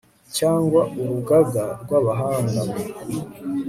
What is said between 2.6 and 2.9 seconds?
mu